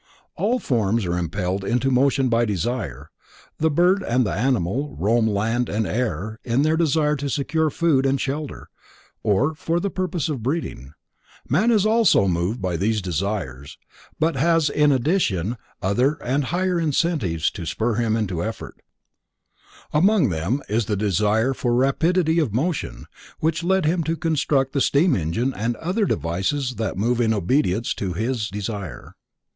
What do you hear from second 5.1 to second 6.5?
land and air